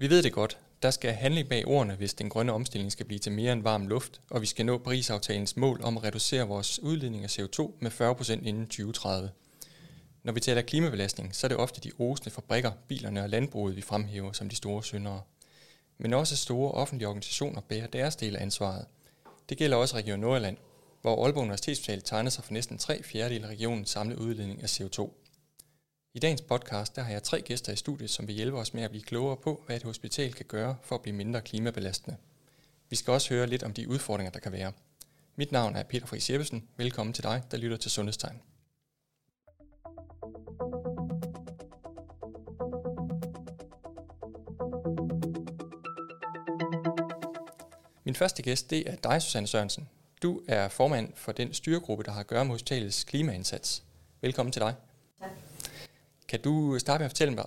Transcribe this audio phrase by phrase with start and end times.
[0.00, 0.58] Vi ved det godt.
[0.82, 3.86] Der skal handling bag ordene, hvis den grønne omstilling skal blive til mere end varm
[3.86, 7.90] luft, og vi skal nå Paris-aftalens mål om at reducere vores udledning af CO2 med
[7.90, 9.30] 40% inden 2030.
[10.22, 13.80] Når vi taler klimabelastning, så er det ofte de osende fabrikker, bilerne og landbruget, vi
[13.82, 15.22] fremhæver som de store syndere.
[15.98, 18.84] Men også store offentlige organisationer bærer deres del af ansvaret.
[19.50, 20.56] Det gælder også Region Nordjylland,
[21.00, 25.10] hvor Aalborg Universitetshospital tegner sig for næsten tre fjerdedel af regionens samlede udledning af CO2.
[26.14, 28.82] I dagens podcast der har jeg tre gæster i studiet, som vil hjælpe os med
[28.82, 32.16] at blive klogere på, hvad et hospital kan gøre for at blive mindre klimabelastende.
[32.90, 34.72] Vi skal også høre lidt om de udfordringer, der kan være.
[35.36, 36.68] Mit navn er Peter Friis Jeppesen.
[36.76, 38.42] Velkommen til dig, der lytter til Sundhedstegn.
[48.10, 49.88] Min første gæst, det er dig, Susanne Sørensen.
[50.22, 53.82] Du er formand for den styregruppe, der har at gøre med hospitalets klimaindsats.
[54.20, 54.74] Velkommen til dig.
[55.20, 55.30] Tak.
[56.28, 57.44] Kan du starte med at fortælle mig,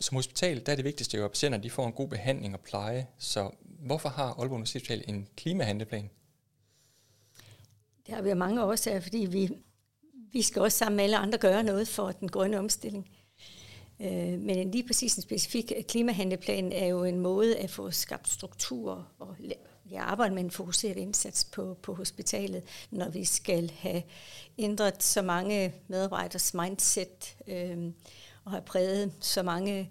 [0.00, 2.60] som hospital, der er det vigtigste jo, at patienterne de får en god behandling og
[2.60, 3.06] pleje.
[3.18, 6.10] Så hvorfor har Aalborg Universitetshospital en klimahandleplan?
[8.06, 9.50] Det har vi mange årsager, fordi vi,
[10.32, 13.10] vi skal også sammen med alle andre gøre noget for den grønne omstilling.
[14.00, 19.14] Øh, men lige præcis en specifik klimahandleplan er jo en måde at få skabt strukturer
[19.18, 19.36] og
[19.90, 24.02] jeg arbejder med en fokuseret indsats på, på hospitalet, når vi skal have
[24.58, 27.92] ændret så mange medarbejderes mindset øh,
[28.44, 29.90] og have præget så mange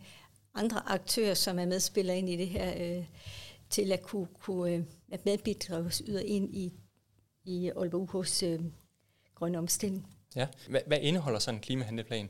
[0.54, 3.06] andre aktører, som er medspillere ind i det her, øh,
[3.70, 6.74] til at kunne, kunne øh, at medbidrage yder ind i,
[7.44, 8.60] i Aalborg UH's øh,
[9.36, 10.08] grønne omstilling.
[10.36, 10.48] Ja.
[10.70, 12.30] Hvad, hvad indeholder sådan en klimahandleplan?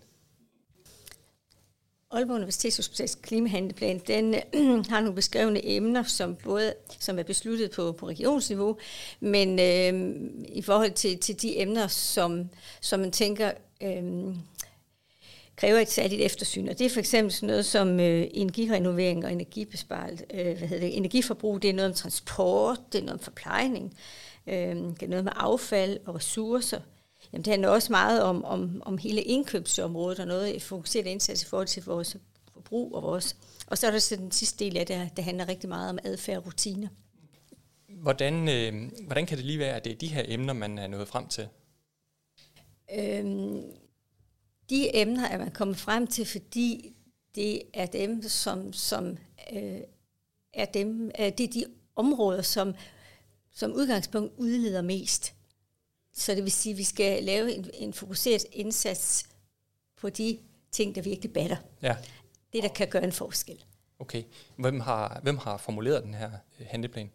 [2.11, 4.33] Aalborg Universitetshospitals klimahandleplan, den
[4.91, 8.77] har nogle beskrevne emner, som både som er besluttet på, på regionsniveau,
[9.19, 10.15] men øh,
[10.47, 12.49] i forhold til, til de emner, som,
[12.81, 13.51] som man tænker
[13.83, 14.35] øh,
[15.55, 16.67] kræver et særligt eftersyn.
[16.67, 20.87] Og det er for eksempel sådan noget som øh, energirenovering og energibesparelse, øh, hvad hedder
[20.87, 23.97] det, energiforbrug, det er noget om transport, det er noget om forplejning,
[24.47, 26.79] øh, det er noget med affald og ressourcer,
[27.33, 31.45] Jamen, det handler også meget om, om, om hele indkøbsområdet og noget fokuseret indsats i
[31.45, 32.17] forhold til vores
[32.53, 33.35] forbrug og vores...
[33.67, 35.99] Og så er der så den sidste del af det, der handler rigtig meget om
[36.03, 36.87] adfærd og rutiner.
[37.89, 40.87] Hvordan, øh, hvordan kan det lige være, at det er de her emner, man er
[40.87, 41.47] nået frem til?
[42.95, 43.63] Øhm,
[44.69, 46.95] de emner er man kommet frem til, fordi
[47.35, 49.17] det er dem, som, som
[49.53, 49.79] øh,
[50.53, 52.75] er dem, øh, det er de områder, som
[53.57, 55.33] som udgangspunkt udleder mest.
[56.17, 59.25] Så det vil sige, at vi skal lave en, en fokuseret indsats
[59.97, 60.39] på de
[60.71, 61.57] ting, der virkelig batter.
[61.81, 61.95] Ja.
[62.53, 63.63] Det, der kan gøre en forskel.
[63.99, 64.23] Okay.
[64.55, 67.11] Hvem har, hvem har formuleret den her øh, handleplan?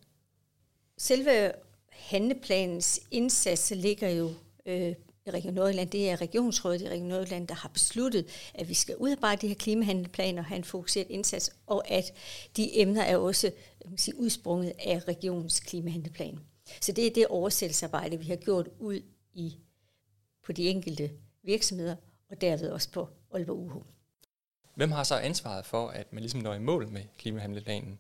[0.99, 1.53] Selve
[1.89, 4.31] handleplanens indsats ligger jo
[4.67, 4.95] øh,
[5.27, 5.91] i Region Nordjylland.
[5.91, 9.55] Det er Regionsrådet i Region Nordjylland, der har besluttet, at vi skal udarbejde de her
[9.55, 12.13] klimahandleplaner og have en fokuseret indsats, og at
[12.57, 13.51] de emner er også
[13.93, 16.39] man sige, udsprunget af regionens klimahandleplan.
[16.81, 19.01] Så det er det oversættelsesarbejde, vi har gjort ud
[19.35, 19.59] i
[20.43, 21.11] på de enkelte
[21.43, 21.97] virksomheder,
[22.31, 23.83] og derved også på Aalborg UH.
[24.75, 27.99] Hvem har så ansvaret for, at man ligesom når i mål med klimahandleplanen?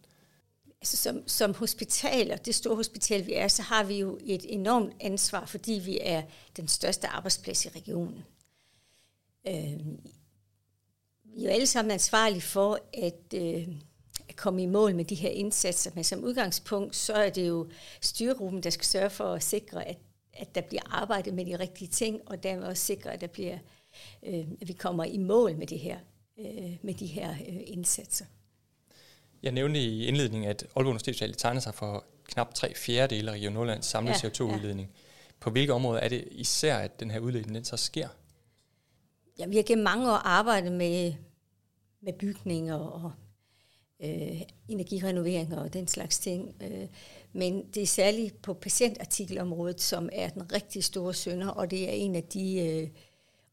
[0.80, 4.92] Altså som, som hospitaler, det store hospital vi er, så har vi jo et enormt
[5.00, 6.22] ansvar, fordi vi er
[6.56, 8.24] den største arbejdsplads i regionen.
[9.46, 9.80] Øh,
[11.24, 13.68] vi er jo alle sammen ansvarlige for, at øh,
[14.28, 15.90] at komme i mål med de her indsatser.
[15.94, 17.68] Men som udgangspunkt, så er det jo
[18.00, 19.98] styregruppen, der skal sørge for at sikre, at,
[20.32, 23.58] at der bliver arbejdet med de rigtige ting, og dermed også sikre, at, der bliver,
[24.22, 25.98] øh, at vi kommer i mål med, det her,
[26.38, 28.24] øh, med de her øh, indsatser.
[29.42, 33.52] Jeg nævnte i indledningen, at Aalborg Universitet tegner sig for knap tre fjerdedele af Region
[33.52, 34.88] Nordlands samlede ja, CO2-udledning.
[34.88, 35.00] Ja.
[35.40, 38.08] På hvilke områder er det især, at den her udledning den så sker?
[39.38, 41.14] Jamen, vi har gennem mange år arbejdet med,
[42.00, 43.12] med bygninger og
[44.02, 46.54] øh, energirenoveringer og den slags ting.
[46.60, 46.88] Øh,
[47.32, 51.93] men det er særligt på patientartikelområdet, som er den rigtig store sønder, og det er
[51.93, 52.88] en af de øh,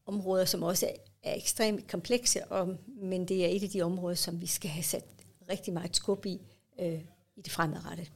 [0.06, 0.92] områder, som også er,
[1.22, 4.82] er ekstremt komplekse, og, men det er et af de områder, som vi skal have
[4.82, 5.04] sat
[5.50, 6.40] rigtig meget skub i
[6.80, 7.00] øh,
[7.40, 8.12] i det fremadrettet.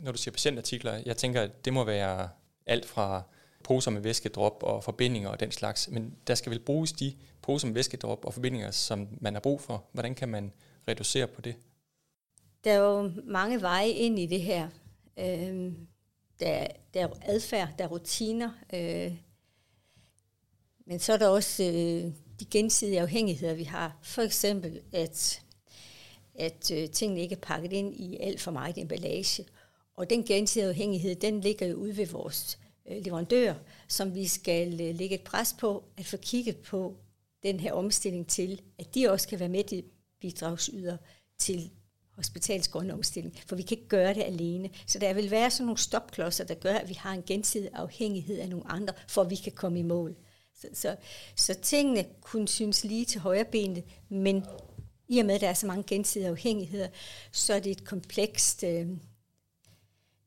[0.00, 2.28] Når du siger patientartikler, jeg tænker, at det må være
[2.66, 3.22] alt fra
[3.64, 7.66] poser med væskedrop og forbindinger og den slags, men der skal vel bruges de poser
[7.66, 9.84] med væskedrop og forbindinger, som man har brug for.
[9.92, 10.52] Hvordan kan man
[10.88, 11.54] reducere på det?
[12.64, 14.68] Der er jo mange veje ind i det her.
[15.18, 15.72] Øh,
[16.40, 19.12] der, der er adfærd, der er rutiner, øh,
[20.86, 23.98] men så er der også øh, de gensidige afhængigheder, vi har.
[24.02, 25.42] For eksempel, at,
[26.34, 29.44] at øh, tingene ikke er pakket ind i alt for meget emballage,
[29.96, 33.54] Og den gensidige afhængighed, den ligger jo ude ved vores øh, leverandør,
[33.88, 36.96] som vi skal øh, lægge et pres på at få kigget på
[37.42, 39.84] den her omstilling til, at de også kan være med i
[40.24, 40.96] bidragsyder
[41.38, 41.70] til
[42.10, 44.70] hospitals grønne omstilling, for vi kan ikke gøre det alene.
[44.86, 48.38] Så der vil være sådan nogle stopklodser, der gør, at vi har en gensidig afhængighed
[48.38, 50.16] af nogle andre, for at vi kan komme i mål.
[50.54, 50.96] Så, så,
[51.36, 54.44] så tingene kunne synes lige til højre benet, men
[55.08, 56.88] i og med, at der er så mange gensidige afhængigheder,
[57.32, 58.88] så er det et komplekst øh,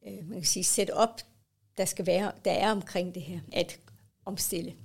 [0.07, 1.21] øh, man kan sige, setup,
[1.77, 3.79] der, skal være, der er omkring det her, at
[4.25, 4.75] omstille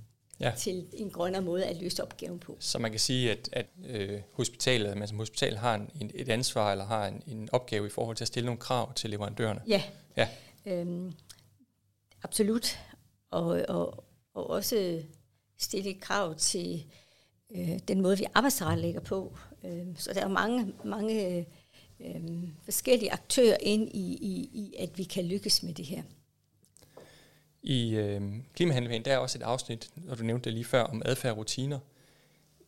[0.43, 0.53] ja.
[0.59, 2.57] til en grønnere måde at løse opgaven på.
[2.61, 6.73] Så man kan sige, at, at øh, hospitalet, man som hospital har en, et ansvar
[6.73, 9.61] eller har en, en opgave i forhold til at stille nogle krav til leverandørerne.
[9.69, 9.83] Ja,
[10.17, 10.29] ja.
[10.67, 11.13] Øhm,
[12.23, 12.79] absolut.
[13.31, 14.05] Og, og,
[14.35, 15.03] og også
[15.59, 16.85] stille krav til
[17.55, 18.27] øh, den måde, vi
[18.77, 19.37] lægger på.
[19.65, 21.47] Øh, så der er mange, mange
[22.01, 22.23] øh,
[22.65, 26.03] forskellige aktører ind i, i, i, at vi kan lykkes med det her.
[27.63, 28.23] I øh,
[28.55, 31.39] klimahandleplanen der er også et afsnit, og du nævnte det lige før, om adfærd og
[31.39, 31.79] rutiner,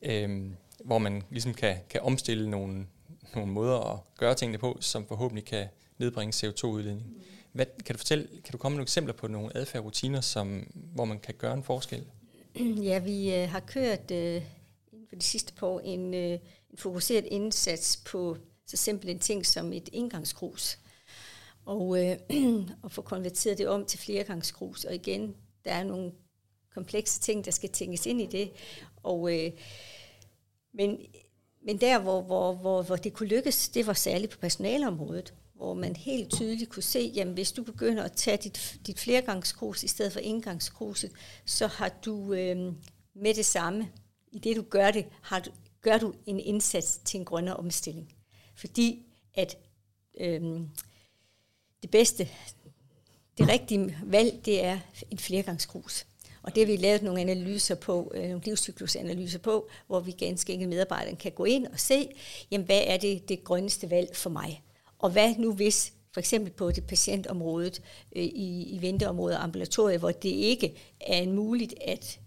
[0.03, 0.51] øh,
[0.85, 2.87] hvor man ligesom kan, kan omstille nogle,
[3.35, 5.67] nogle måder at gøre tingene på, som forhåbentlig kan
[5.99, 7.07] nedbringe CO2-udledning.
[7.53, 10.21] Hvad, kan du fortælle, kan du komme med nogle eksempler på nogle adfærd og rutiner,
[10.21, 12.05] som, hvor man kan gøre en forskel?
[12.83, 14.43] Ja, vi øh, har kørt øh,
[14.93, 16.31] inden for de sidste par år en, øh,
[16.71, 18.37] en fokuseret indsats på
[18.67, 20.79] så simpelt en ting som et indgangskrus
[21.65, 22.17] og, øh,
[22.83, 24.85] og få konverteret det om til flergangskrus.
[24.85, 25.35] Og igen,
[25.65, 26.13] der er nogle
[26.75, 28.51] komplekse ting, der skal tænkes ind i det.
[29.03, 29.53] Og, øh,
[30.75, 30.99] men,
[31.67, 35.75] men der, hvor, hvor, hvor, hvor det kunne lykkes, det var særligt på personalområdet, hvor
[35.75, 39.89] man helt tydeligt kunne se, jamen hvis du begynder at tage dit, dit flergangskrus i
[39.89, 41.11] stedet for indgangskruset,
[41.45, 42.73] så har du øh,
[43.15, 43.89] med det samme,
[44.33, 45.51] i det du gør det, har du,
[45.81, 48.15] gør du en indsats til en grønnere omstilling.
[48.57, 49.59] Fordi at
[50.21, 50.61] øh,
[51.85, 52.29] det bedste,
[53.39, 54.79] det rigtige valg, det er
[55.11, 56.07] en flergangskrus.
[56.43, 60.53] Og det har vi lavet nogle analyser på, øh, nogle livscyklusanalyser på, hvor vi ganske
[60.53, 62.09] enkelt medarbejderne kan gå ind og se,
[62.51, 64.63] jamen, hvad er det, det grønneste valg for mig?
[64.99, 67.83] Og hvad nu hvis, for eksempel på det patientområdet,
[68.17, 72.21] øh, i, i venteområdet og ambulatoriet, hvor det ikke er muligt at,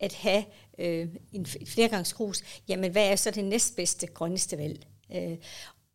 [0.00, 0.44] at have
[0.78, 4.86] øh, en flergangskrus, jamen hvad er så det næstbedste grønneste valg?
[5.14, 5.36] Øh,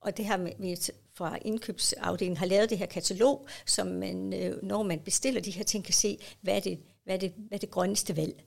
[0.01, 0.75] og det har vi
[1.17, 5.63] fra indkøbsafdelingen har lavet det her katalog, som man, øh, når man bestiller de her
[5.63, 8.43] ting, kan se, hvad er det, hvad er det, hvad er det grønneste valg.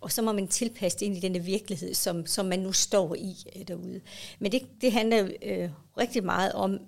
[0.00, 3.14] Og så må man tilpasse det ind i den virkelighed, som, som man nu står
[3.14, 4.00] i øh, derude.
[4.38, 6.78] Men det, det handler øh, rigtig meget om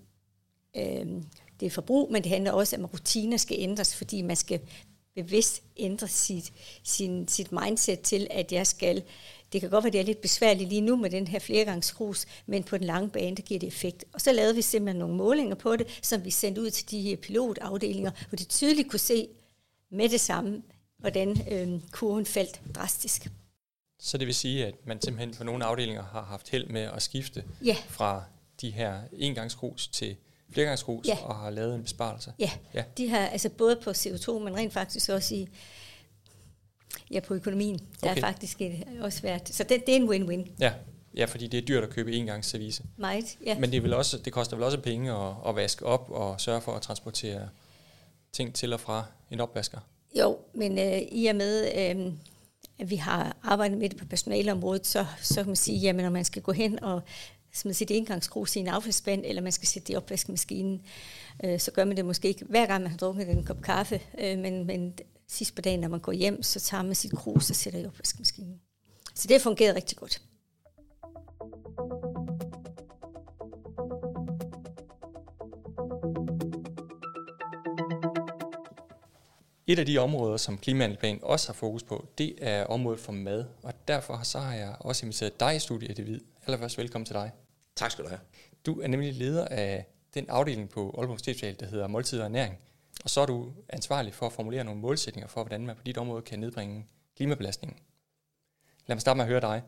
[0.76, 1.06] øh,
[1.60, 4.60] det forbrug, men det handler også om, at rutiner skal ændres, fordi man skal
[5.14, 6.52] bevidst ændre sit,
[6.82, 9.02] sin, sit mindset til, at jeg skal
[9.54, 12.62] det kan godt være, det er lidt besværligt lige nu med den her flergangskrus, men
[12.62, 14.04] på den lange bane, der giver det effekt.
[14.12, 17.00] Og så lavede vi simpelthen nogle målinger på det, som vi sendte ud til de
[17.00, 19.28] her pilotafdelinger, hvor de tydeligt kunne se
[19.90, 20.62] med det samme,
[20.98, 23.30] hvordan øh, kurven faldt drastisk.
[23.98, 27.02] Så det vil sige, at man simpelthen på nogle afdelinger har haft held med at
[27.02, 27.76] skifte ja.
[27.88, 28.24] fra
[28.60, 30.16] de her engangskrus til
[30.52, 31.18] flergangskrus ja.
[31.22, 32.32] og har lavet en besparelse?
[32.38, 32.50] Ja.
[32.74, 35.48] ja, de har altså både på CO2, men rent faktisk også i
[37.10, 37.78] Ja, på økonomien.
[38.02, 38.20] Der okay.
[38.22, 39.48] er faktisk et, også været.
[39.48, 40.50] Så det, det er en win-win.
[40.60, 40.72] Ja.
[41.16, 42.82] ja, fordi det er dyrt at købe service.
[42.96, 43.58] Meget, ja.
[43.58, 46.40] Men det, er vel også, det koster vel også penge at, at vaske op og
[46.40, 47.48] sørge for at transportere
[48.32, 49.78] ting til og fra en opvasker?
[50.18, 52.12] Jo, men øh, i og med, øh,
[52.78, 56.10] at vi har arbejdet med det på personaleområdet, så, så kan man sige, at når
[56.10, 57.02] man skal gå hen og
[57.64, 60.82] man sætte indgangskrus i en affaldsspand, eller man skal sætte det i opvaskemaskinen,
[61.44, 64.00] øh, så gør man det måske ikke hver gang, man har drukket en kop kaffe,
[64.18, 64.94] øh, men, men
[65.28, 67.86] sidst på dagen, når man går hjem, så tager man sit krus og sætter i
[67.86, 68.60] opvaskemaskinen.
[69.14, 70.22] Så det har fungeret rigtig godt.
[79.66, 83.44] Et af de områder, som Klimahandleplan også har fokus på, det er området for mad,
[83.62, 86.20] og derfor så har jeg også inviteret dig i studiet, David.
[86.46, 87.30] Allerførst velkommen til dig.
[87.76, 88.20] Tak skal du have.
[88.66, 92.58] Du er nemlig leder af den afdeling på Aalborg Universitet, der hedder Måltid og Ernæring.
[93.04, 95.98] Og så er du ansvarlig for at formulere nogle målsætninger for, hvordan man på dit
[95.98, 96.86] område kan nedbringe
[97.16, 97.78] klimabelastningen.
[98.86, 99.62] Lad mig starte med at høre dig.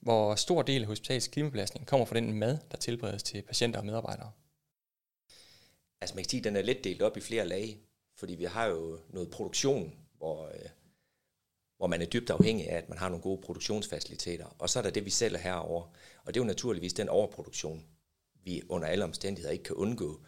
[0.00, 3.86] Hvor stor del af hospitalets klimabelastning kommer fra den mad, der tilberedes til patienter og
[3.86, 4.30] medarbejdere?
[6.00, 7.80] Altså man kan sige, at den er lidt delt op i flere lag,
[8.16, 10.68] fordi vi har jo noget produktion, hvor, øh,
[11.76, 14.46] hvor man er dybt afhængig af, at man har nogle gode produktionsfaciliteter.
[14.58, 15.82] Og så er der det, vi sælger herover,
[16.24, 17.86] og det er jo naturligvis den overproduktion,
[18.44, 20.24] vi under alle omstændigheder ikke kan undgå.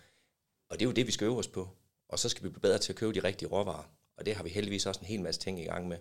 [0.69, 1.69] Og det er jo det, vi skal øve os på.
[2.09, 3.91] Og så skal vi blive bedre til at købe de rigtige råvarer.
[4.17, 5.97] Og det har vi heldigvis også en hel masse ting i gang med.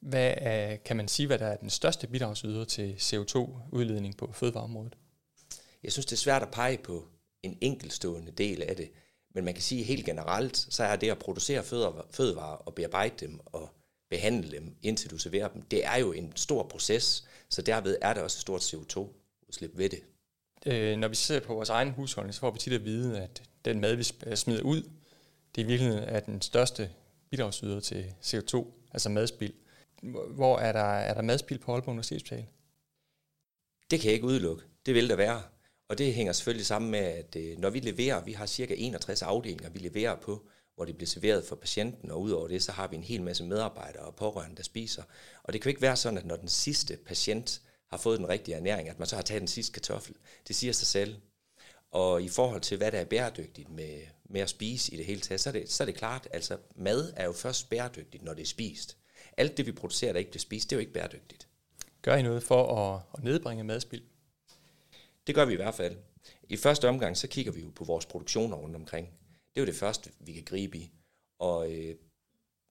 [0.00, 4.96] Hvad er, kan man sige, hvad der er den største bidragsyder til CO2-udledning på fødevareområdet?
[5.82, 7.08] Jeg synes, det er svært at pege på
[7.42, 8.90] en enkeltstående del af det.
[9.34, 11.64] Men man kan sige helt generelt, så er det at producere
[12.10, 13.70] fødevarer og bearbejde dem og
[14.10, 18.14] behandle dem, indtil du serverer dem, det er jo en stor proces, så derved er
[18.14, 20.02] der også et stort CO2-udslip ved det.
[20.66, 23.42] Øh, når vi ser på vores egen husholdning, så får vi tit at vide, at
[23.64, 24.82] den mad, vi smider ud,
[25.54, 26.90] det i virkeligheden er den største
[27.30, 29.54] bidragsyder til CO2, altså madspild.
[30.30, 32.46] Hvor er der, er der madspild på Aalborg Universitetshospital?
[33.90, 34.64] Det kan jeg ikke udelukke.
[34.86, 35.42] Det vil der være.
[35.88, 39.22] Og det hænger selvfølgelig sammen med, at øh, når vi leverer, vi har cirka 61
[39.22, 42.88] afdelinger, vi leverer på, hvor det bliver serveret for patienten, og udover det, så har
[42.88, 45.02] vi en hel masse medarbejdere og pårørende, der spiser.
[45.42, 48.28] Og det kan jo ikke være sådan, at når den sidste patient har fået den
[48.28, 50.14] rigtige ernæring, at man så har taget den sidste kartoffel.
[50.48, 51.16] Det siger sig selv.
[51.94, 55.20] Og i forhold til, hvad der er bæredygtigt med, med at spise i det hele
[55.20, 58.34] taget, så er det, så er det klart, altså mad er jo først bæredygtigt, når
[58.34, 58.96] det er spist.
[59.36, 61.48] Alt det, vi producerer, der ikke bliver spist, det er jo ikke bæredygtigt.
[62.02, 64.02] Gør I noget for at, at nedbringe madspild?
[65.26, 65.96] Det gør vi i hvert fald.
[66.48, 69.06] I første omgang, så kigger vi jo på vores produktioner rundt omkring.
[69.54, 70.92] Det er jo det første, vi kan gribe i.
[71.38, 71.94] Og øh,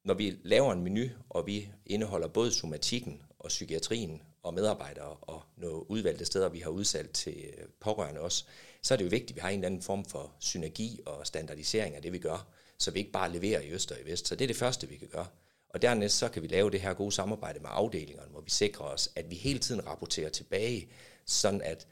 [0.05, 5.41] når vi laver en menu, og vi indeholder både somatikken og psykiatrien og medarbejdere og
[5.57, 8.45] nogle udvalgte steder, vi har udsat til øh, pårørende også,
[8.83, 11.27] så er det jo vigtigt, at vi har en eller anden form for synergi og
[11.27, 12.47] standardisering af det, vi gør,
[12.77, 14.27] så vi ikke bare leverer i øst og i vest.
[14.27, 15.27] Så det er det første, vi kan gøre.
[15.69, 18.85] Og dernæst så kan vi lave det her gode samarbejde med afdelingerne, hvor vi sikrer
[18.85, 20.89] os, at vi hele tiden rapporterer tilbage,
[21.25, 21.87] sådan at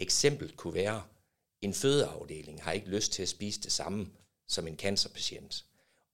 [0.00, 1.02] eksempel kunne være,
[1.62, 4.06] en fødeafdeling har ikke lyst til at spise det samme
[4.48, 5.64] som en cancerpatient.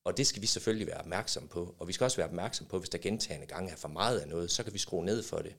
[0.04, 1.74] Og det skal vi selvfølgelig være opmærksom på.
[1.78, 4.28] Og vi skal også være opmærksom på, hvis der gentagende gange er for meget af
[4.28, 5.54] noget, så kan vi skrue ned for det.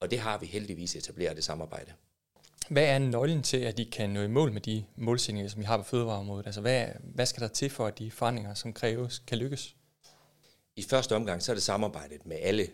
[0.00, 1.92] Og det har vi heldigvis etableret det samarbejde.
[2.70, 5.64] Hvad er nøglen til, at de kan nå i mål med de målsætninger, som vi
[5.64, 6.46] har på fødevareområdet?
[6.46, 9.76] Altså, hvad, hvad skal der til for, at de forandringer, som kræves, kan lykkes?
[10.76, 12.68] I første omgang, så er det samarbejdet med alle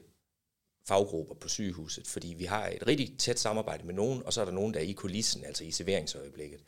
[0.89, 4.45] faggrupper på sygehuset, fordi vi har et rigtig tæt samarbejde med nogen, og så er
[4.45, 6.61] der nogen, der er i kulissen, altså i serveringsøjeblikket.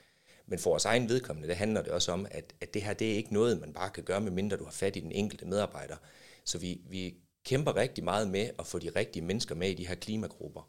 [0.47, 3.12] Men for vores egen vedkommende, det handler det også om, at, at det her, det
[3.12, 5.97] er ikke noget, man bare kan gøre, medmindre du har fat i den enkelte medarbejder.
[6.44, 9.88] Så vi, vi kæmper rigtig meget med at få de rigtige mennesker med i de
[9.88, 10.68] her klimagrupper.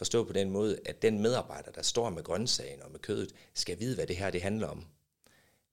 [0.00, 3.80] Forstå på den måde, at den medarbejder, der står med grøntsagen og med kødet, skal
[3.80, 4.86] vide, hvad det her det handler om.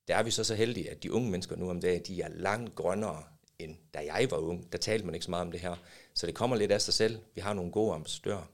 [0.07, 2.27] Der er vi så så heldige, at de unge mennesker nu om dagen, de er
[2.29, 3.24] langt grønnere,
[3.60, 4.72] end da jeg var ung.
[4.72, 5.75] Der talte man ikke så meget om det her.
[6.13, 7.19] Så det kommer lidt af sig selv.
[7.36, 8.51] Vi har nogle gode ambassadører.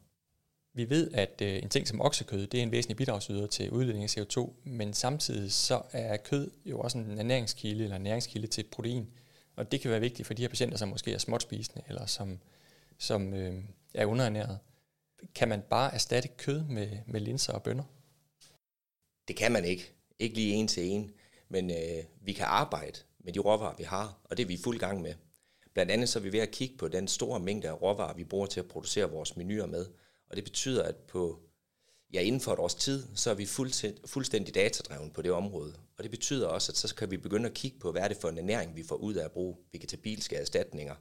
[0.74, 4.04] Vi ved, at øh, en ting som oksekød, det er en væsentlig bidragsyder til udledning
[4.04, 8.64] af CO2, men samtidig så er kød jo også en ernæringskilde eller en næringskilde til
[8.72, 9.10] protein.
[9.56, 12.40] Og det kan være vigtigt for de her patienter, som måske er småtspisende eller som,
[12.98, 13.64] som øh,
[13.94, 14.60] er underernæret.
[15.36, 17.84] Kan man bare erstatte kød med, med linser og bønner?
[19.28, 19.94] Det kan man ikke.
[20.20, 21.12] Ikke lige en til en.
[21.50, 24.62] Men øh, vi kan arbejde med de råvarer, vi har, og det er vi i
[24.64, 25.14] fuld gang med.
[25.74, 28.24] Blandt andet så er vi ved at kigge på den store mængde af råvarer, vi
[28.24, 29.86] bruger til at producere vores menuer med.
[30.30, 31.40] Og det betyder, at på,
[32.14, 33.46] ja, inden for et års tid, så er vi
[34.06, 35.76] fuldstændig datadreven på det område.
[35.98, 38.18] Og det betyder også, at så kan vi begynde at kigge på, hvad er det
[38.18, 40.96] for en ernæring, vi får ud af at bruge vegetabilske erstatninger.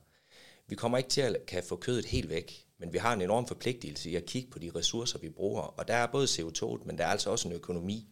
[0.66, 3.46] Vi kommer ikke til at kan få kødet helt væk, men vi har en enorm
[3.46, 5.62] forpligtelse i at kigge på de ressourcer, vi bruger.
[5.62, 8.08] Og der er både CO2, men der er altså også en økonomi.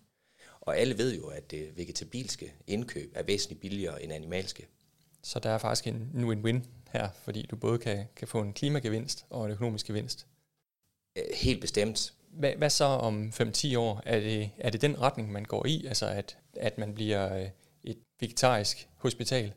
[0.61, 4.67] Og alle ved jo, at det vegetabilske indkøb er væsentligt billigere end animalske.
[5.23, 9.27] Så der er faktisk en win-win her, fordi du både kan, kan få en klimagevinst
[9.31, 10.27] og en økonomisk gevinst.
[11.35, 12.15] Helt bestemt.
[12.29, 14.03] Hvad, hvad så om 5-10 år?
[14.07, 15.87] Er det, er det den retning, man går i?
[15.87, 17.49] Altså at, at man bliver øh,
[17.85, 19.53] et vegetarisk hospital?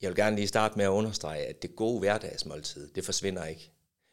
[0.00, 3.72] Jeg vil gerne lige starte med at understrege, at det gode hverdagsmåltid, det forsvinder ikke.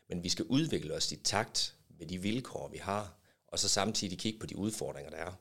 [0.09, 4.19] Men vi skal udvikle os i takt med de vilkår, vi har, og så samtidig
[4.19, 5.33] kigge på de udfordringer, der er.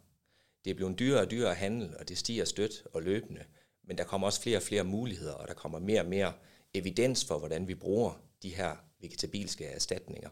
[0.65, 3.45] Det er blevet dyrere og dyrere at handle, og det stiger stødt og løbende.
[3.85, 6.33] Men der kommer også flere og flere muligheder, og der kommer mere og mere
[6.75, 10.31] evidens for, hvordan vi bruger de her vegetabilske erstatninger.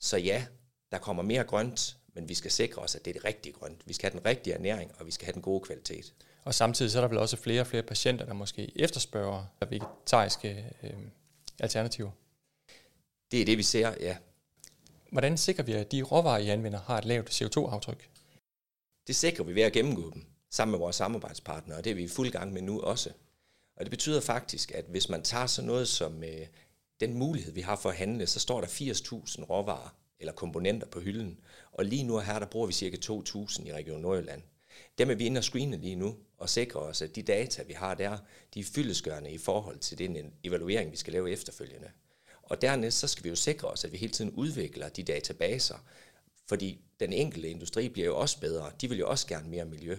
[0.00, 0.46] Så ja,
[0.92, 3.88] der kommer mere grønt, men vi skal sikre os, at det er det rigtige grønt.
[3.88, 6.14] Vi skal have den rigtige ernæring, og vi skal have den gode kvalitet.
[6.44, 10.64] Og samtidig så er der vel også flere og flere patienter, der måske efterspørger vegetariske
[10.82, 10.92] øh,
[11.58, 12.10] alternativer.
[13.30, 14.16] Det er det, vi ser, ja.
[15.12, 18.08] Hvordan sikrer vi, at de råvarer, I anvender, har et lavt CO2-aftryk?
[19.06, 22.02] Det sikrer vi ved at gennemgå dem sammen med vores samarbejdspartnere, og det er vi
[22.02, 23.10] i fuld gang med nu også.
[23.76, 26.46] Og det betyder faktisk, at hvis man tager sådan noget som øh,
[27.00, 31.00] den mulighed, vi har for at handle, så står der 80.000 råvarer eller komponenter på
[31.00, 31.38] hylden.
[31.72, 34.42] Og lige nu her, der bruger vi cirka 2.000 i Region Nordjylland.
[34.98, 37.72] Dem er vi inde og screene lige nu, og sikre os, at de data, vi
[37.72, 38.18] har der,
[38.54, 41.90] de er fyldesgørende i forhold til den evaluering, vi skal lave efterfølgende.
[42.42, 45.84] Og dernæst så skal vi jo sikre os, at vi hele tiden udvikler de databaser,
[46.48, 48.72] fordi den enkelte industri bliver jo også bedre.
[48.80, 49.96] De vil jo også gerne mere miljø.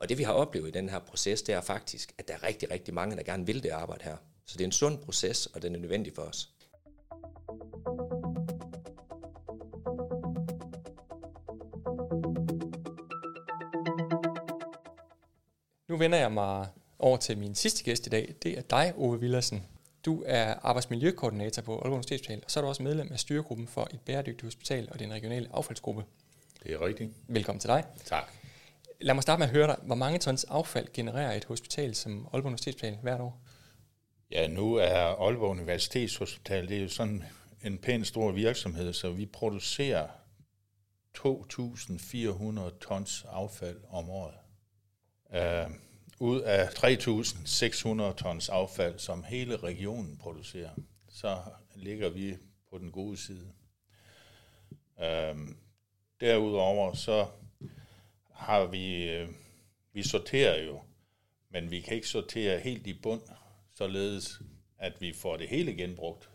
[0.00, 2.42] Og det vi har oplevet i den her proces, det er faktisk, at der er
[2.42, 4.16] rigtig, rigtig mange, der gerne vil det arbejde her.
[4.46, 6.50] Så det er en sund proces, og den er nødvendig for os.
[15.96, 16.66] Nu vender jeg mig
[16.98, 18.34] over til min sidste gæst i dag.
[18.42, 19.66] Det er dig, Ove Villersen.
[20.04, 23.88] Du er arbejdsmiljøkoordinator på Aalborg Universitetshospital, og så er du også medlem af styregruppen for
[23.94, 26.04] et bæredygtigt hospital og den regionale affaldsgruppe.
[26.62, 27.10] Det er rigtigt.
[27.28, 27.84] Velkommen til dig.
[28.04, 28.24] Tak.
[29.00, 29.76] Lad mig starte med at høre dig.
[29.82, 33.40] Hvor mange tons affald genererer et hospital som Aalborg Universitetshospital hvert år?
[34.30, 37.24] Ja, nu er Aalborg Universitetshospital, det er jo sådan
[37.64, 40.06] en pæn stor virksomhed, så vi producerer
[41.18, 44.34] 2.400 tons affald om året.
[45.30, 45.72] Uh,
[46.20, 50.70] ud af 3.600 tons affald, som hele regionen producerer,
[51.08, 51.38] så
[51.74, 52.36] ligger vi
[52.70, 53.52] på den gode side.
[55.02, 55.56] Øhm,
[56.20, 57.26] derudover så
[58.32, 59.28] har vi, øh,
[59.92, 60.82] vi sorterer jo,
[61.50, 63.22] men vi kan ikke sortere helt i bund,
[63.74, 64.40] således
[64.78, 66.30] at vi får det hele genbrugt.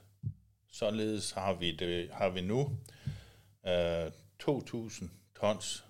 [0.72, 2.78] Således har vi, det, har vi nu
[3.68, 4.08] øh,
[4.44, 5.06] 2.000
[5.40, 5.86] tons,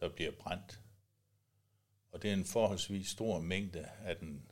[0.00, 0.80] der bliver brændt.
[2.16, 4.42] Og det er en forholdsvis stor mængde af den,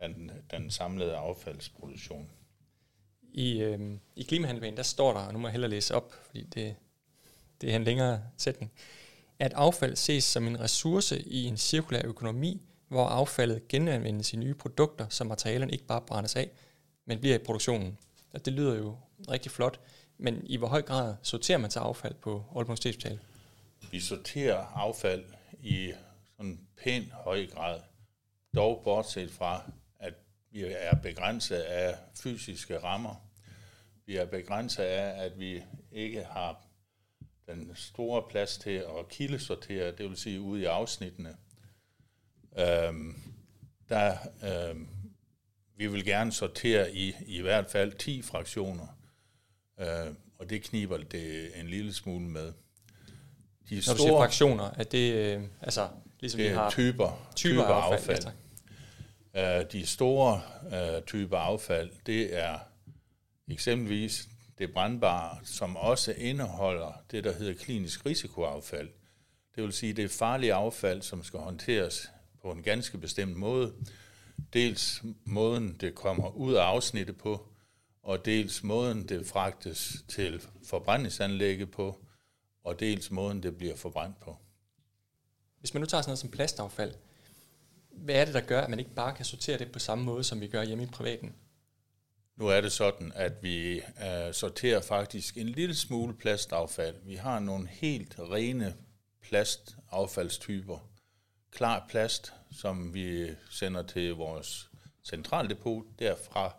[0.00, 2.30] af den, den samlede affaldsproduktion.
[3.22, 6.42] I, øh, i klimahandlingsplanen, der står der, og nu må jeg hellere læse op, fordi
[6.42, 6.76] det,
[7.60, 8.72] det er en længere sætning,
[9.38, 14.54] at affald ses som en ressource i en cirkulær økonomi, hvor affaldet genanvendes i nye
[14.54, 16.50] produkter, så materialerne ikke bare brændes af,
[17.04, 17.98] men bliver i produktionen.
[18.32, 18.96] Og det lyder jo
[19.30, 19.80] rigtig flot,
[20.18, 23.18] men i hvor høj grad sorterer man til affald på Aalborg Universitetshospital?
[23.90, 25.24] Vi sorterer affald
[25.62, 25.92] i
[26.38, 27.80] sådan pæn høj grad,
[28.54, 30.14] dog bortset fra, at
[30.50, 33.28] vi er begrænset af fysiske rammer.
[34.06, 36.62] Vi er begrænset af, at vi ikke har
[37.46, 41.36] den store plads til at kildesortere, det vil sige ude i afsnittene.
[42.58, 43.22] Øhm,
[43.88, 44.88] der, øhm,
[45.76, 48.86] vi vil gerne sortere i i hvert fald 10 fraktioner,
[49.80, 52.52] øh, og det kniber det en lille smule med.
[53.68, 55.88] De Når store, du siger fraktioner, er det øh, altså
[56.20, 58.18] ligesom det vi har typer, typer, typer affald.
[58.18, 58.34] affald.
[59.34, 62.58] Ja, uh, de store uh, typer affald, det er
[63.48, 64.28] eksempelvis
[64.58, 68.88] det brandbare, som også indeholder det, der hedder klinisk risikoaffald.
[69.54, 72.10] Det vil sige, det er farlige affald, som skal håndteres
[72.42, 73.72] på en ganske bestemt måde.
[74.52, 77.48] Dels måden, det kommer ud af afsnittet på,
[78.02, 82.04] og dels måden, det fragtes til forbrændingsanlægget på,
[82.64, 84.36] og dels måden, det bliver forbrændt på.
[85.60, 86.94] Hvis man nu tager sådan noget som plastaffald,
[87.90, 90.24] hvad er det, der gør, at man ikke bare kan sortere det på samme måde,
[90.24, 91.34] som vi gør hjemme i privaten?
[92.36, 96.96] Nu er det sådan, at vi øh, sorterer faktisk en lille smule plastaffald.
[97.04, 98.74] Vi har nogle helt rene
[99.22, 100.88] plastaffaldstyper.
[101.50, 104.70] Klar plast, som vi sender til vores
[105.04, 105.84] centraldepot.
[105.98, 106.54] Derfra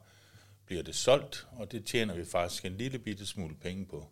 [0.65, 4.07] bliver det solgt, og det tjener vi faktisk en lille bitte smule penge på.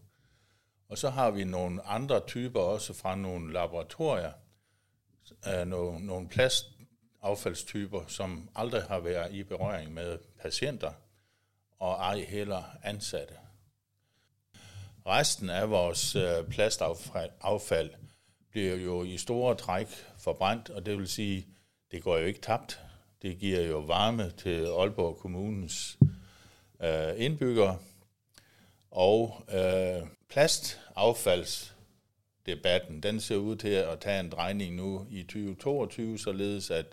[0.89, 4.31] Og så har vi nogle andre typer også fra nogle laboratorier,
[5.47, 10.91] øh, nogle, nogle plastaffaldstyper, som aldrig har været i berøring med patienter,
[11.79, 13.33] og ej heller ansatte.
[15.05, 17.89] Resten af vores øh, plastaffald
[18.51, 19.87] bliver jo i store træk
[20.17, 21.47] forbrændt, og det vil sige,
[21.91, 22.81] det går jo ikke tabt.
[23.21, 25.97] Det giver jo varme til Aalborg Kommunens
[26.81, 27.77] øh, indbyggere,
[28.91, 30.07] og øh,
[32.47, 36.85] debatten, den ser ud til at tage en drejning nu i 2022, således at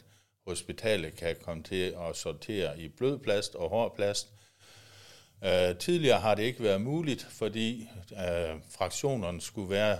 [0.46, 4.28] hospitalet kan komme til at sortere i blødplast og hårdplast.
[5.44, 9.98] Øh, tidligere har det ikke været muligt, fordi øh, fraktionerne skulle være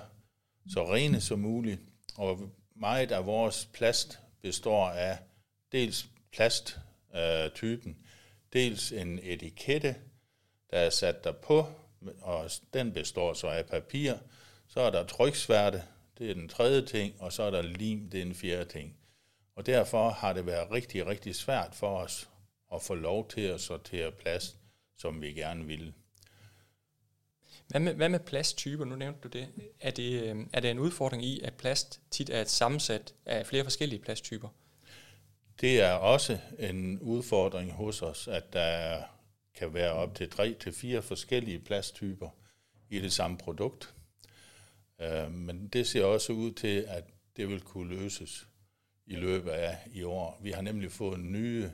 [0.72, 1.80] så rene som muligt,
[2.16, 2.40] og
[2.76, 5.18] meget af vores plast består af
[5.72, 8.06] dels plasttypen, øh,
[8.52, 9.96] dels en etikette,
[10.70, 11.66] der er sat der på,
[12.20, 14.14] og den består så af papir.
[14.74, 15.82] Så er der tryksværte,
[16.18, 18.96] det er den tredje ting, og så er der lim, det er den fjerde ting.
[19.56, 22.28] Og derfor har det været rigtig, rigtig svært for os
[22.74, 24.56] at få lov til at sortere plast,
[24.98, 25.94] som vi gerne ville.
[27.68, 28.84] Hvad med, hvad med plasttyper?
[28.84, 29.48] Nu nævnte du det.
[29.80, 30.22] Er, det.
[30.22, 34.02] øh, er det en udfordring i, at plast tit er et sammensat af flere forskellige
[34.02, 34.48] plasttyper?
[35.60, 39.02] Det er også en udfordring hos os, at der
[39.54, 42.28] kan være op til tre til fire forskellige plasttyper
[42.90, 43.94] i det samme produkt.
[45.00, 47.04] Øh, men det ser også ud til, at
[47.36, 48.48] det vil kunne løses
[49.06, 50.38] i løbet af i år.
[50.42, 51.70] Vi har nemlig fået nye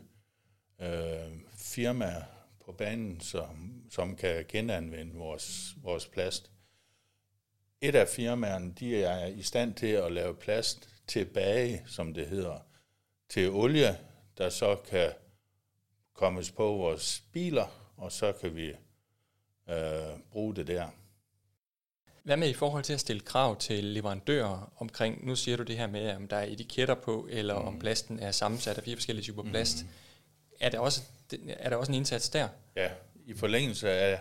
[0.81, 2.23] øh, firmaer
[2.65, 6.51] på banen, som, som kan genanvende vores, vores plast.
[7.81, 12.59] Et af firmaerne, de er i stand til at lave plast tilbage, som det hedder,
[13.29, 13.99] til olie,
[14.39, 15.13] der så kan
[16.13, 18.69] kommes på vores biler, og så kan vi
[19.69, 20.89] øh, bruge det der.
[22.23, 25.77] Hvad med i forhold til at stille krav til leverandører omkring, nu siger du det
[25.77, 27.67] her med, om der er etiketter på, eller mm.
[27.67, 29.51] om plasten er sammensat af fire forskellige typer mm.
[29.51, 29.85] plast.
[30.61, 31.03] Er der, også,
[31.49, 32.49] er der også en indsats der?
[32.77, 32.91] Ja,
[33.27, 34.21] i forlængelse af,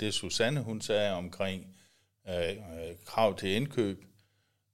[0.00, 1.76] det Susanne hun sagde omkring
[2.28, 2.56] øh,
[3.06, 4.04] krav til indkøb,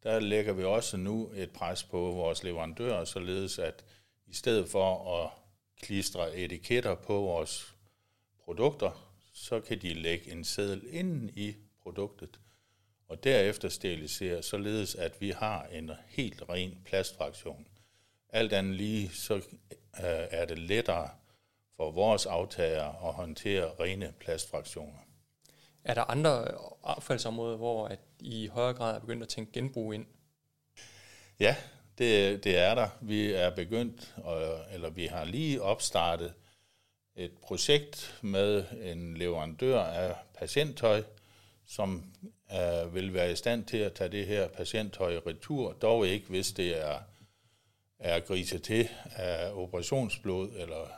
[0.03, 3.85] der lægger vi også nu et pres på vores leverandører, således at
[4.27, 5.31] i stedet for at
[5.83, 7.75] klistre etiketter på vores
[8.45, 12.41] produkter, så kan de lægge en seddel ind i produktet,
[13.09, 17.67] og derefter sterilisere, således at vi har en helt ren plastfraktion.
[18.29, 19.43] Alt andet lige, så øh,
[20.31, 21.11] er det lettere
[21.77, 24.99] for vores aftager at håndtere rene plastfraktioner.
[25.85, 26.49] Er der andre
[26.85, 30.07] affaldsområder, hvor at I i højere grad er begyndt at tænke genbrug ind?
[31.41, 31.57] Ja,
[31.99, 32.89] det, det er der.
[33.01, 34.15] Vi er begyndt,
[34.73, 36.35] eller vi har lige opstartet
[37.17, 41.03] et projekt med en leverandør af patienttøj,
[41.67, 42.13] som
[42.53, 46.53] øh, vil være i stand til at tage det her patienttøj retur, dog ikke hvis
[46.53, 47.01] det er,
[47.99, 50.89] er grise til af operationsblod eller,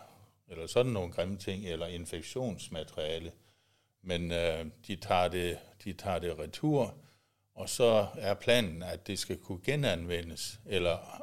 [0.49, 3.33] eller sådan nogle grimme ting, eller infektionsmateriale.
[4.03, 6.95] Men øh, de, tager det, de tager det retur,
[7.55, 11.23] og så er planen, at det skal kunne genanvendes eller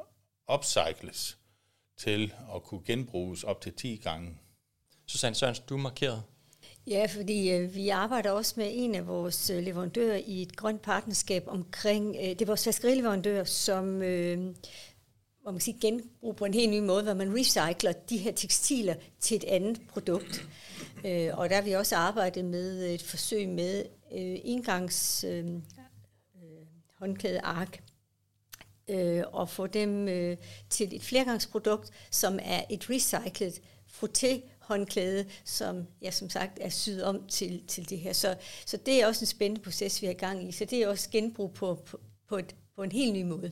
[0.54, 1.38] upcycles
[1.98, 4.38] til at kunne genbruges op til 10 gange.
[5.08, 6.35] Susanne Sørensen, du markerede markeret.
[6.88, 10.82] Ja, fordi øh, vi arbejder også med en af vores øh, leverandører i et grønt
[10.82, 14.38] partnerskab omkring, øh, det er vores fiskerileverandør, som øh,
[15.42, 18.32] hvor man kan sige, genbrug på en helt ny måde, hvor man recycler de her
[18.32, 20.48] tekstiler til et andet produkt.
[21.06, 25.62] Øh, og der har vi også arbejdet med et forsøg med øh, engangs øh, øh
[27.00, 27.84] håndklædeark,
[28.90, 30.38] øh, og få dem øh,
[30.70, 37.04] til et flergangsprodukt, som er et recyclet frotté håndklæde, som jeg som sagt er syet
[37.04, 38.14] om til, til det her.
[38.14, 40.52] Så, så det er også en spændende proces, vi er i gang i.
[40.52, 43.52] Så det er også genbrug på, på, på, et, på en helt ny måde.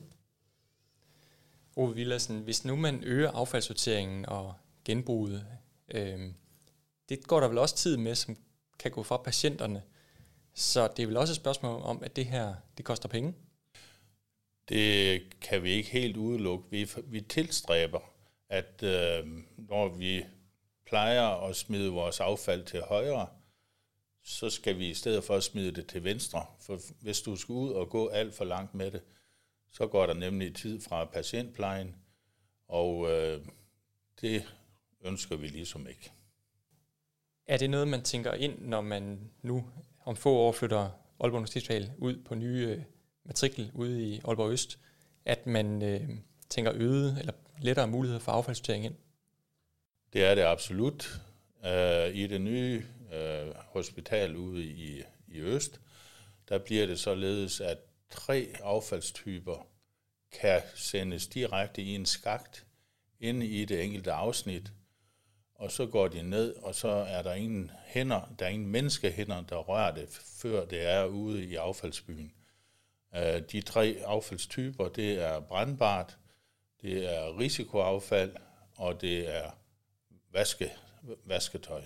[1.76, 5.46] Ove Villersen, hvis nu man øger affaldssorteringen og genbruget,
[5.88, 6.20] øh,
[7.08, 8.36] det går der vel også tid med, som
[8.78, 9.82] kan gå fra patienterne.
[10.54, 13.34] Så det er vel også et spørgsmål om, at det her det koster penge?
[14.68, 16.64] Det kan vi ikke helt udelukke.
[16.70, 18.00] Vi, vi tilstræber,
[18.48, 20.24] at øh, når vi
[20.94, 23.26] plejer at smide vores affald til højre,
[24.24, 26.46] så skal vi i stedet for at smide det til venstre.
[26.60, 29.02] For hvis du skal ud og gå alt for langt med det,
[29.72, 31.94] så går der nemlig tid fra patientplejen,
[32.68, 33.44] og øh,
[34.20, 34.44] det
[35.04, 36.12] ønsker vi ligesom ikke.
[37.46, 39.64] Er det noget, man tænker ind, når man nu
[40.04, 42.82] om få år flytter Aalborg Universitetshospital ud på nye øh,
[43.24, 44.78] matrikel ude i Aalborg Øst,
[45.24, 46.08] at man øh,
[46.50, 48.94] tænker øget eller lettere muligheder for affaldssortering ind?
[50.14, 51.20] Det er det absolut.
[51.62, 55.80] Uh, I det nye uh, hospital ude i, i Øst,
[56.48, 57.78] der bliver det således, at
[58.10, 59.66] tre affaldstyper
[60.32, 62.66] kan sendes direkte i en skagt
[63.20, 64.72] inde i det enkelte afsnit,
[65.54, 69.42] og så går de ned, og så er der ingen hænder, der er ingen menneskehænder,
[69.42, 70.08] der rører det,
[70.42, 72.32] før det er ude i affaldsbyen.
[73.16, 76.18] Øh, de tre affaldstyper, det er brandbart,
[76.82, 78.36] det er risikoaffald,
[78.76, 79.50] og det er
[80.34, 80.72] vaske,
[81.24, 81.82] vasketøj.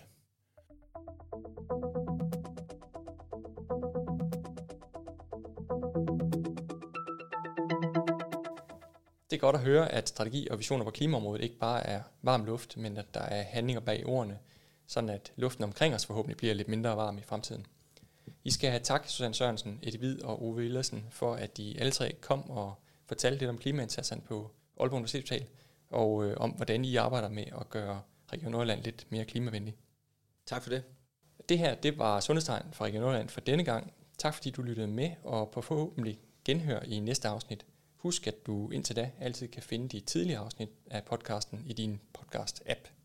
[9.31, 12.45] Det er godt at høre, at strategi og visioner på klimaområdet ikke bare er varm
[12.45, 14.39] luft, men at der er handlinger bag ordene,
[14.87, 17.67] sådan at luften omkring os forhåbentlig bliver lidt mindre varm i fremtiden.
[18.45, 21.93] I skal have tak, Susanne Sørensen, Eddie Hvid og Ove Villersen, for at de alle
[21.93, 22.75] tre kom og
[23.07, 25.47] fortalte lidt om klimaindsatsen på Aalborg Universitet
[25.91, 29.77] og øh, om, hvordan I arbejder med at gøre Region Nordland lidt mere klimavenlig.
[30.47, 30.83] Tak for det.
[31.49, 33.93] Det her, det var Sundhedstegn fra Region Nordland for denne gang.
[34.19, 37.67] Tak fordi du lyttede med, og på forhåbentlig genhør i næste afsnit.
[37.97, 42.01] Husk, at du indtil da altid kan finde de tidligere afsnit af podcasten i din
[42.19, 42.98] podcast-app.